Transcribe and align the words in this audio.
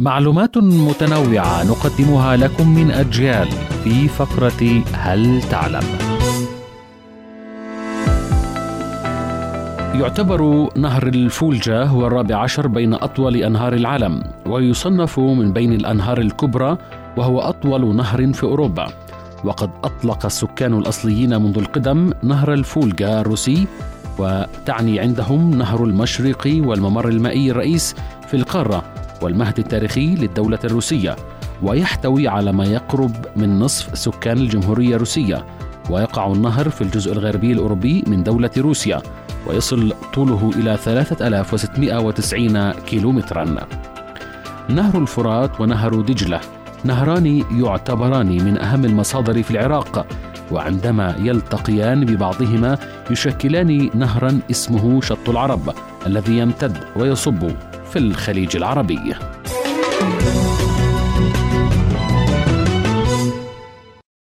معلومات 0.00 0.58
متنوعة 0.58 1.64
نقدمها 1.64 2.36
لكم 2.36 2.74
من 2.74 2.90
أجيال 2.90 3.48
في 3.84 4.08
فقرة 4.08 4.82
هل 4.92 5.42
تعلم؟ 5.42 5.82
يعتبر 10.00 10.68
نهر 10.76 11.06
الفولجا 11.06 11.84
هو 11.84 12.06
الرابع 12.06 12.36
عشر 12.36 12.66
بين 12.66 12.94
أطول 12.94 13.36
أنهار 13.36 13.72
العالم 13.72 14.22
ويصنف 14.46 15.18
من 15.18 15.52
بين 15.52 15.72
الأنهار 15.72 16.18
الكبرى 16.18 16.78
وهو 17.16 17.40
أطول 17.40 17.96
نهر 17.96 18.32
في 18.32 18.42
أوروبا 18.42 18.86
وقد 19.44 19.70
أطلق 19.84 20.24
السكان 20.26 20.78
الأصليين 20.78 21.42
منذ 21.42 21.58
القدم 21.58 22.12
نهر 22.22 22.52
الفولجا 22.52 23.20
الروسي 23.20 23.66
وتعني 24.18 25.00
عندهم 25.00 25.50
نهر 25.50 25.84
المشرق 25.84 26.52
والممر 26.56 27.08
المائي 27.08 27.50
الرئيس 27.50 27.94
في 28.28 28.34
القارة 28.36 29.03
والمهد 29.22 29.58
التاريخي 29.58 30.14
للدولة 30.14 30.58
الروسية 30.64 31.16
ويحتوي 31.62 32.28
على 32.28 32.52
ما 32.52 32.64
يقرب 32.64 33.12
من 33.36 33.58
نصف 33.58 33.98
سكان 33.98 34.38
الجمهورية 34.38 34.94
الروسية 34.94 35.46
ويقع 35.90 36.32
النهر 36.32 36.68
في 36.68 36.80
الجزء 36.80 37.12
الغربي 37.12 37.52
الأوروبي 37.52 38.04
من 38.06 38.22
دولة 38.22 38.50
روسيا 38.58 39.02
ويصل 39.46 39.92
طوله 40.14 40.50
إلى 40.56 40.76
3690 40.76 42.72
كيلومترا. 42.72 43.56
نهر 44.68 44.98
الفرات 44.98 45.60
ونهر 45.60 46.00
دجلة 46.00 46.40
نهران 46.84 47.44
يعتبران 47.60 48.26
من 48.26 48.58
أهم 48.58 48.84
المصادر 48.84 49.42
في 49.42 49.50
العراق 49.50 50.06
وعندما 50.50 51.16
يلتقيان 51.18 52.04
ببعضهما 52.04 52.78
يشكلان 53.10 53.90
نهرا 53.94 54.38
اسمه 54.50 55.00
شط 55.00 55.28
العرب 55.28 55.74
الذي 56.06 56.38
يمتد 56.38 56.78
ويصب. 56.96 57.50
في 57.94 58.00
الخليج 58.00 58.56
العربي. 58.56 59.14